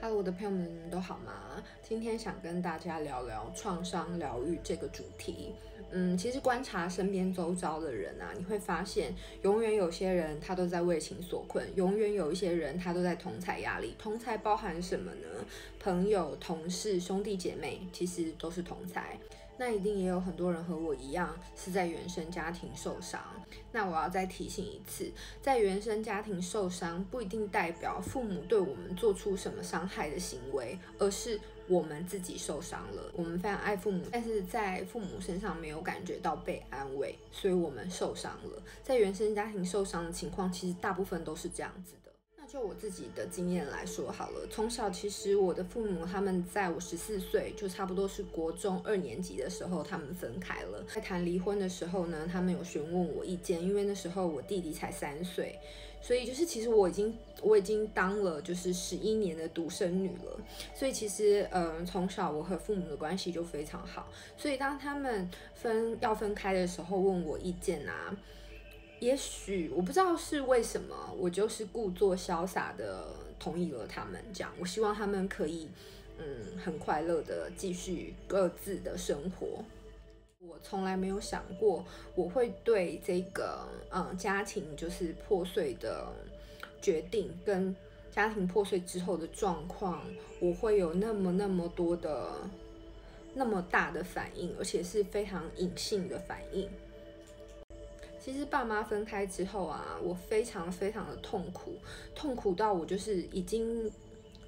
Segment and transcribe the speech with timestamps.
[0.00, 1.62] 哈喽，我的朋友们，都好吗？
[1.82, 5.52] 今天想跟大家聊聊创伤疗愈这个主题。
[5.90, 13.94] 嗯，其实观察身边周遭的人啊，你会发现，永远有些人他都在为情所困，永远有一些人他都在同财压力。
[13.98, 15.28] 同财包含什么呢？
[15.78, 19.18] 朋友、同事、兄弟姐妹，其实都是同财。
[19.60, 23.20] 那一定也有很多人和我一样是在原生家庭受伤。
[23.70, 25.12] 那我要再提醒一次，
[25.42, 33.12] 在原生家庭受伤不一定代表父母对我们做出什么伤害的行为，而是我们自己受伤了。
[33.14, 38.62] 我们非常爱父母，但是在父母身上没有感觉到被安慰，所以我们受伤了。
[38.82, 41.92] 在原生家庭受伤的情况，其实大部分都是这样子。
[42.52, 50.84] 就我自己的经验来说好了，从小其实我的父母他们在我十四岁，就差不多是国中二年级的时候，他们分开了。
[50.92, 55.56] 在谈离婚的时候呢，他们有询问我意见，因为那时候我弟弟才三岁，
[56.02, 60.36] 所以就是其实我已经我已经当了就是十一年的独生女了，
[60.74, 68.16] 所以其实嗯，从小我和父母的关系就非常好，所以当他们分要分开的时候问我意见啊。
[69.00, 74.52] 也许我不知道是为什么，我就是故作潇洒的同意了他们这样。
[74.58, 75.68] 我希望他们可以，
[76.18, 76.24] 嗯，
[76.62, 79.64] 很快乐的继续各自的生活。
[80.38, 81.84] 我从来没有想过
[82.14, 86.06] 我会对这个，嗯，家庭就是破碎的
[86.80, 87.74] 决定跟
[88.10, 90.02] 家庭破碎之后的状况，
[90.40, 92.32] 我会有那么那么多的
[93.34, 96.68] 那么大的反应，而且是非常隐性的反应。
[98.22, 101.74] 其实爸妈分开之后啊，我非常非常的痛苦，
[102.14, 103.90] 痛苦到我就是已经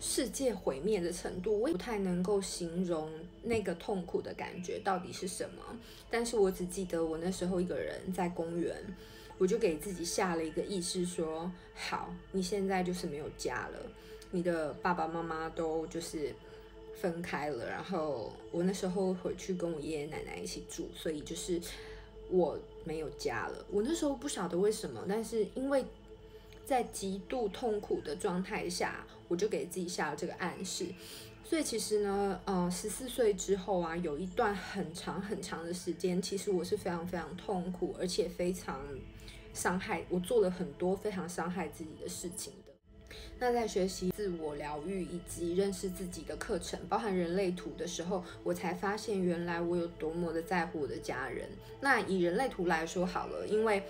[0.00, 3.10] 世界毁灭的程度，我也不太能够形容
[3.42, 5.78] 那个痛苦的感觉到底是什么。
[6.10, 8.74] 但是我只记得我那时候一个人在公园，
[9.36, 13.78] 我就给自己下了一个意识说：好，你现在就是没有家了，
[14.30, 16.34] 你的爸爸妈妈都就是
[16.94, 17.68] 分开了。
[17.68, 21.60] 然后我那时候回去跟我爷爷奶奶一起住，所以就是。
[22.30, 25.84] 我没有家了，我那时候不晓得为什么，但是因为
[26.64, 30.86] 在极度痛苦的状态下，我就给自己下了这个暗示。
[31.44, 38.80] 所以其实呢，呃，十四岁之后啊，有一段很长很长的时间，其实我是非常非常痛苦，而且非常
[39.52, 42.54] 伤害，我做了很多非常伤害自己的事情。
[43.38, 51.48] 那在学习自我疗愈以及认识自己的课程，包含人类图的时候，我才发现原来我有多么的在乎我的家人。
[51.80, 53.82] 那以人类图来说好了，因为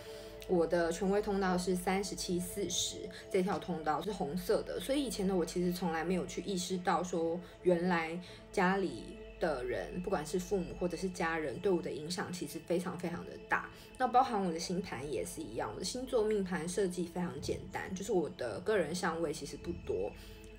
[0.49, 2.97] 我的权威通道是三十七四十，
[3.31, 8.19] 这条通道是红色的，所以以前的我其实从来没有去意识到说，原来
[8.53, 9.18] 家里。
[9.39, 13.69] 的人，不管是父母或者是家人，对我的影响其实非常非常的大。
[13.97, 20.11] 那包含我的星盘也是一样，我的星座命盘设计非常简单，就是我的个人相位其实不多，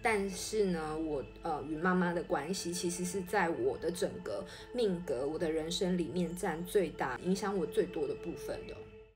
[0.02, 8.76] 但是呢，我呃与妈妈的关系其实是在我的整个命格、我的人生里面占最大、影响我最多的部分的。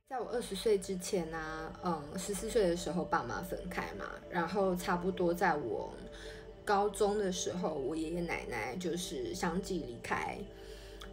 [0.09, 5.93] 在我二十岁之前呢、嗯，十四岁的时候爸妈分开嘛，然后差不多在我。
[6.65, 10.37] 高中的时候，我爷爷奶奶就是相继离开。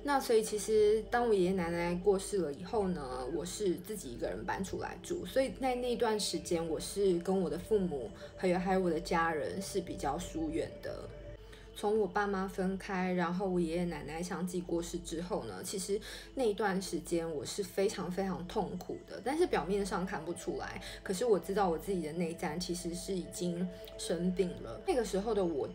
[0.03, 5.27] 那所以其实当我爷爷奶奶过世了以后呢，我是自己一个人搬出来住。
[5.27, 11.07] 所以在那段时间，我是跟我的父母还有还有我的家人是比较疏远的。
[11.81, 15.99] 从我爸妈分开，然后我爷爷奶奶相继过世之后呢，其实
[16.35, 20.79] 那一段时间我是非常非常痛苦的，但是表面上看不出来。
[21.03, 24.79] 可是我知道我自己的内在其实是已经生病了。
[24.87, 25.67] 那个时候的我，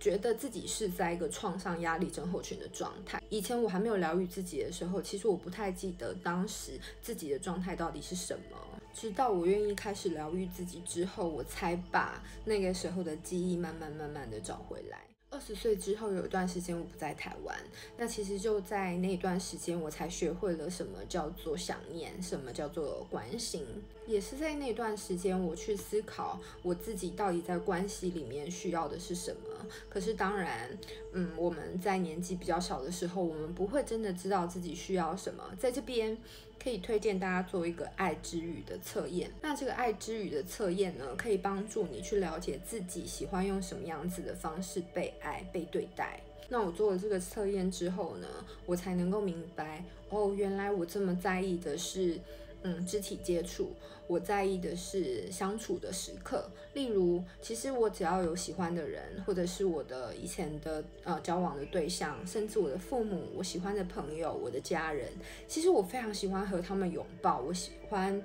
[0.00, 3.22] 觉得自己是在一个创伤压力症候群的状态。
[3.28, 8.58] 以前我还没有疗愈自己的时候，其实我不太记得当时自己的状态到底是什么。
[8.92, 14.98] 直到我愿意开始疗愈自己之后，我才把那个时候的记忆慢慢慢慢的找回来。
[15.32, 17.58] 二十岁之后有一段时间我不在台湾，
[17.96, 23.64] 那其实就在那段时间我才学会了什么叫做想念，什么叫做关心，
[24.06, 29.66] 也是在那段时间我去思考我自己到底在关系里面需要的是什么。
[29.88, 30.78] 可是当然，
[31.12, 35.42] 嗯，我们在年纪比较小的时候，我们不会真的知道自己需要什么。
[35.58, 36.18] 在这边。
[36.62, 39.30] 可以推荐大家做一个爱之语的测验。
[39.40, 46.20] 那这个爱之语的测验呢，可以帮助你去了解自己喜欢用什么样子的方式被爱、被对待。
[46.48, 48.28] 那我做了这个测验之后呢，
[48.66, 52.20] 我才能够明白，哦，原来我这么在意的是。
[52.62, 53.72] 嗯，肢体接触，
[54.06, 56.48] 我在意的是相处的时刻。
[56.74, 65.08] 例如，其实我只要有喜欢的人，或者是我的以前的呃交往的对象，甚至我的父母、我喜欢的朋友、我的家人，
[65.48, 68.22] 其实我非常喜欢和他们拥抱，我喜欢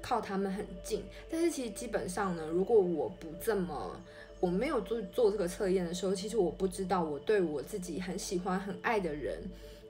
[0.00, 1.02] 靠他们很近。
[1.28, 4.00] 但是其实基本上呢，如果我不这么
[4.40, 9.42] 我没有做做这个测验的时候，其实我不知道我对我自己很喜欢、很爱的人，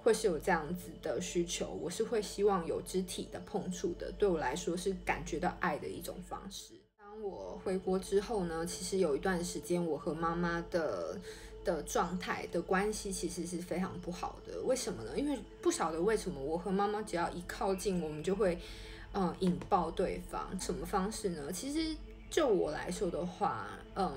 [0.04, 1.70] 会是有这样子的需求。
[1.82, 6.74] 我是会希望有肢体的碰触的，对我来说是感觉到爱的一种方式。
[6.98, 11.18] 当我回国之后呢，其实有一段时间，我和妈妈的
[11.64, 14.60] 的状态的关系其实是非常不好的。
[14.60, 15.18] 为什么呢？
[15.18, 18.58] 因为不晓得为什么，我和妈妈只要一靠近，我们就会
[19.14, 20.60] 嗯引爆对方。
[20.60, 21.50] 什么方式呢？
[21.50, 21.96] 其实
[22.28, 24.14] 就我来说的话，嗯。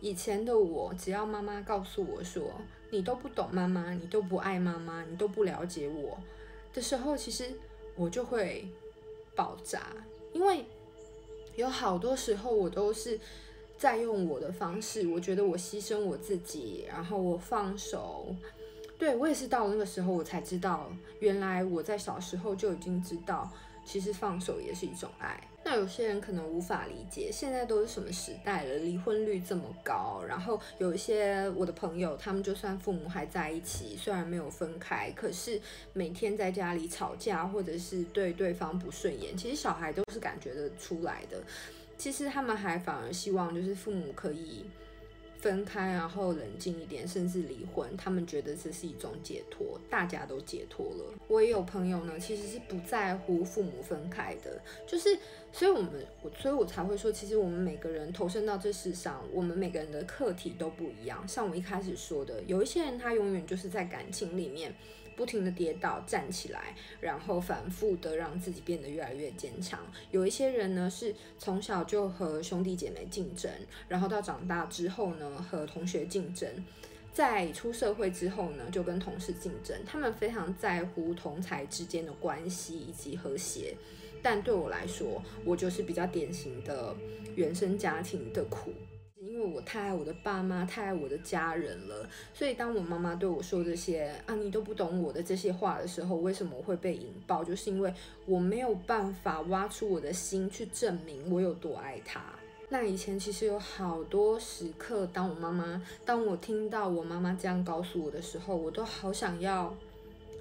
[0.00, 2.60] 以前的我，只要妈妈告诉我说
[2.94, 6.16] 你都不懂妈妈，你都不爱妈妈，你都不了解我
[6.72, 7.52] 的时候，其实
[7.96, 8.64] 我就会
[9.34, 9.82] 爆炸，
[10.32, 10.64] 因为
[11.56, 13.18] 有好多时候我都是
[13.76, 18.34] 在用我的方式，我觉得我牺牲我自己，然后我放手。
[18.96, 20.88] 对，我也是到那个时候，我才知道，
[21.18, 23.50] 原来我在小时候就已经知道，
[23.84, 25.48] 其实放手也是一种爱。
[25.64, 30.22] 那有些人可能无法理解，现在都是什么时代了，离婚率这么高。
[30.28, 35.58] 然后有一些我的朋友，他们就算父母还在一起，虽然没有分开，可是
[35.94, 41.42] 每天在家里吵架，或者是对对方不顺眼，其实小孩都是感觉得出来的。
[41.96, 44.66] 其实他们还反而希望就是父母可以。
[45.44, 51.04] 分开，然后冷静一点，甚至离婚，他们觉得这是一种解脱，大家都解脱了。
[51.28, 55.18] 我也有朋友呢，其实是不在乎父母分开的，就是，
[55.52, 55.90] 所以我们，
[56.22, 61.28] 我，所以我才会说，其实我们每个人投身到这世上，我们每个人的课题都不一样。
[61.28, 64.74] 像我一开始说的，有一些人他永远就是在感情里面。
[65.16, 69.80] 不停的跌倒，站起来，然后反复的让自己变得越来越坚强。
[70.10, 73.50] 有一些人呢，是从小就和兄弟姐妹竞争，
[73.88, 76.48] 然后到长大之后呢，和同学竞争，
[77.12, 79.76] 在出社会之后呢，就跟同事竞争。
[79.86, 83.74] 他们非常在乎同才之间的关系以及和谐，
[84.22, 86.94] 但对我来说，我就是比较典型的
[87.36, 88.72] 原生家庭的苦。
[89.44, 97.44] 我太爱我的爸妈，太爱我的家人了，所以当我妈妈对我说这些啊，你都不懂我的这些话的时候，为什么会被引爆？
[97.44, 97.92] 就是因为
[98.26, 102.20] 我没有办法挖出我的心去证明我有多爱他。
[102.70, 109.72] 那以前其实有好多时刻，当我妈妈，当我听到我妈妈这样告诉我的时候，我都好想要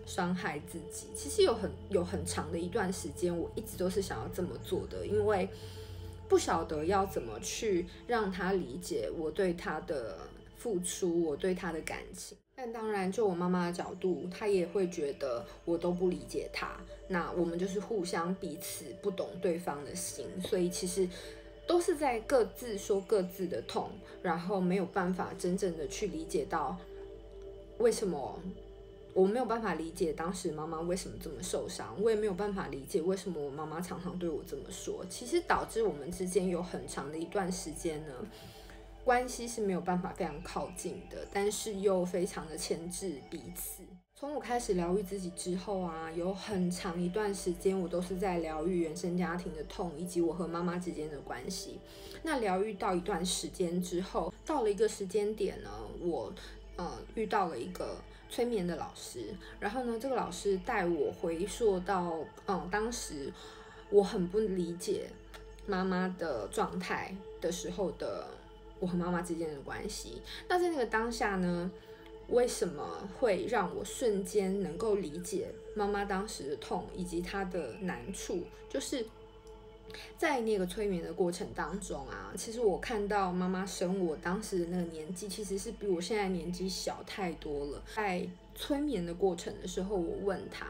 [0.05, 1.07] 伤害自己。
[1.13, 5.47] 其实有很有很长的一段时间，我一直都是想要这么做的，因为。
[6.28, 10.18] 不晓得要怎么去让他理解我对他的
[10.58, 12.38] 付出，我对他的感情。
[12.56, 16.80] 但当然，就我妈妈的角度，她也会觉得我都不理解他。
[17.08, 21.08] 那我们就是互相彼此不懂对方的心，所以其实
[21.68, 23.90] 都是在各自说各自的痛，
[24.22, 26.78] 然后没有办法真正的去理解到
[27.80, 28.40] 为什么。
[29.13, 35.06] 我没有办法理解当时妈妈为什么这么受伤，我也没有办法理解为什么我妈妈常常对我这么说。
[35.07, 38.13] 其实导致我们之间有很长的一段时间呢，
[39.04, 43.83] 关系是没有办法非常靠近的，但是又非常的牵制彼此。
[44.15, 51.80] 从我开始疗愈自己之后啊，有很长一段时间我都是在疗愈原生家庭的痛，以及我和妈妈之间的关系。
[52.24, 55.69] 那疗愈到一段时间之后，到了一个时间点呢，
[56.00, 56.33] 我
[56.77, 57.95] 嗯、呃、遇到了一个。
[58.33, 59.25] 催眠的老师，
[59.59, 63.31] 然后呢，这个老师带我回溯到，嗯，当时
[63.91, 65.07] 我很不理解
[65.68, 68.27] 妈妈的状态的时候的
[68.80, 70.19] 我和妈妈之间的关系。
[70.47, 71.69] 那在那个当下呢，
[72.29, 78.41] 为什么会让我瞬间能够理解妈妈当时的痛以及她的难处？
[78.67, 79.05] 就是。
[80.17, 87.83] 在那个催眠的过程当中啊，其实我看到妈妈生我当时的那个年纪，其实是比我现在年纪小太多了。
[87.95, 90.65] 在催眠的过程的时候，我问她：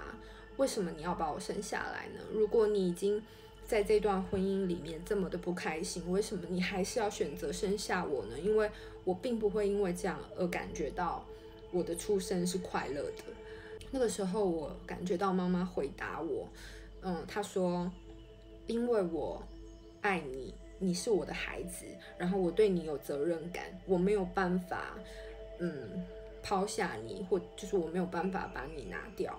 [0.57, 2.21] 为什么你要把我生下来呢？
[2.31, 3.21] 如果你已经
[3.65, 8.39] 在这段婚姻里面这么的不开心，为什么你还是要选择生下我呢？
[8.39, 8.69] 因为
[9.03, 11.25] 我并不会因为这样而感觉到
[11.71, 13.23] 我的出生是快乐的。
[13.91, 16.47] 那个时候，我感觉到妈妈回答我：
[17.01, 17.91] 嗯，她说。
[18.67, 19.43] 因为我
[20.01, 21.85] 爱你，你是我的孩子，
[22.17, 24.97] 然后我对你有责任感，我没有办法，
[25.59, 26.03] 嗯，
[26.41, 29.37] 抛下你，或就是我没有办法把你拿掉。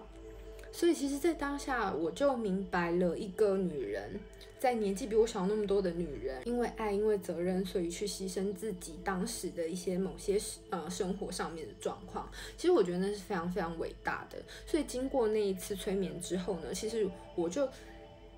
[0.72, 4.18] 所以其实，在当下我就明白了，一个女人
[4.58, 10.36] 在年纪比我小那么多的女人，因为爱，因为责任，所以去牺牲自己当时的一些某些
[10.70, 12.28] 呃生活上面的状况。
[12.56, 14.38] 其实我觉得那是非常非常伟大的。
[14.66, 17.68] 所以经过那一次催眠之后呢，其实我就。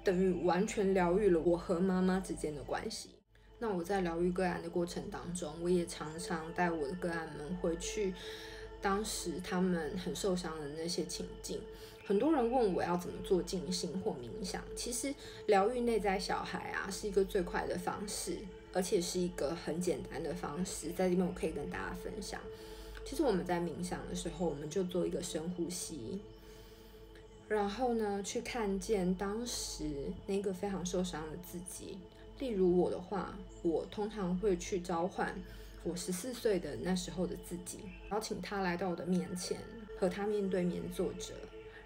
[0.07, 3.11] 等于完全疗愈了我和妈妈之间的关系。
[3.59, 8.15] 那我在疗愈个案的过程当中，我也常常带我的个案们回去，
[8.81, 11.61] 当时他们很受伤的那些情境。
[12.07, 15.13] 很多人问我要怎么做静心或冥想，其实
[15.47, 18.39] 疗愈内在小孩啊，是一个最快的方式。
[18.73, 22.39] 而且是一个很简单的方式，在这边我可以跟大家分享。
[23.07, 26.21] 其实我们在冥想的时候，我们就做一个深呼吸，
[27.49, 29.85] 然后呢，去看见当时
[30.27, 31.99] 那个非常受伤的自己。
[32.39, 35.35] 例如我的话，我通常会去召唤
[35.85, 37.79] 我十四岁的那时候的自己，
[38.11, 39.59] 邀请他来到我的面前，
[39.99, 41.33] 和他面对面坐着，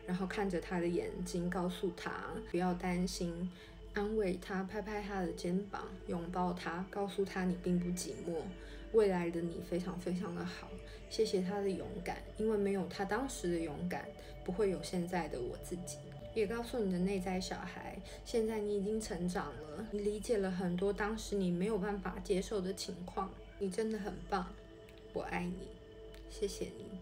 [0.06, 3.50] 然后看着他的眼睛，告诉他不要担心，
[3.94, 8.40] 安慰他，拍拍他的肩膀，拥抱他，告诉他你并不寂寞，
[8.92, 10.68] 未来的你非常非常的好。
[11.08, 14.08] 谢谢他的勇敢，因为没有他当时的勇敢，
[14.44, 15.98] 不会有现在的我自己。
[16.32, 23.28] 也告诉你的内在小孩，现在你已经成长了，你理解了很多当时你没有办法接受的情况，
[23.58, 24.46] 你真的很棒，
[25.12, 25.66] 我爱你，
[26.30, 27.00] 谢谢你。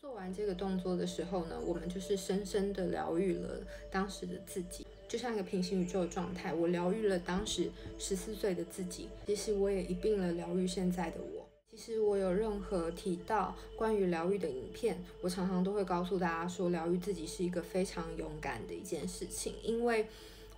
[0.00, 6.52] 做完这个动作的时候呢，我们就是深深的疗愈了当时的自己，就像一个平行宇宙的状态。
[6.52, 11.46] 我疗愈了当时十四岁的自己，其实我也一并了疗愈现在的我。
[11.70, 19.52] 其实我有任何提到关于疗愈的影片，我常常都会告诉大家说，疗愈自己是一个非常勇敢的一件事情。
[19.62, 20.06] 因为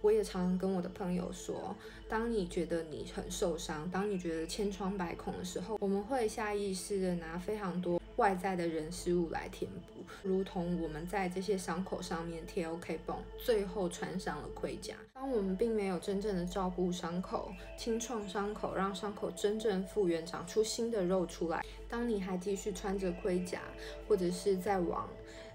[0.01, 1.75] 我也常常跟我的朋友说，
[2.09, 14.95] 当你觉得你很受伤，当你觉得千疮百孔的时候，我们会下意识的拿非常多外在的人事物来填补，如同我们在这些伤口上面贴 OK 绷，最后穿上了盔甲。
[15.15, 21.65] 当我们并没有真正的照顾伤口、清创伤口，让伤口真正复原、长出新的肉出来。
[21.89, 23.63] 当你还继续穿着盔甲，
[24.07, 25.09] 或者是在往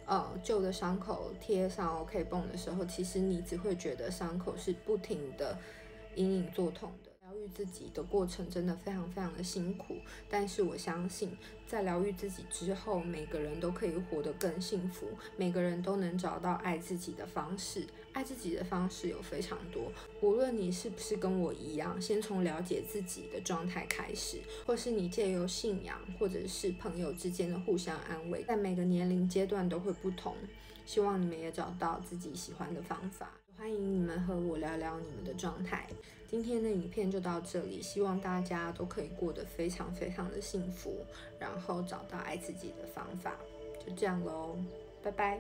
[0.06, 5.58] 呃旧的伤口贴上 OK 绷的时候，其实你只会觉得伤口是不停的
[6.16, 7.13] 隐隐作痛的。
[7.44, 9.98] 愈自己的过程真的非常非常的辛苦，
[10.30, 17.86] 但是我相信，在疗愈自己之后，每个人都可以活得更幸福，每个人都能找到爱自己的方式。
[18.14, 30.36] 爱自己的方式有非常多，无论你是不是跟我一样，先从了解自己的状态开始，或是你借由信仰，或者是朋友之间的互相安慰，在每个年龄阶段都会不同。
[30.86, 33.32] 希望你们也找到自己喜欢的方法。
[33.58, 35.88] 欢迎你们和我聊聊你们的状态。
[36.34, 41.06] 今天的影片就到这里，希望大家都可以过得非常非常的幸福，
[41.38, 43.38] 然后找到爱自己的方法。
[43.86, 44.58] 就这样喽，
[45.04, 45.40] 拜拜。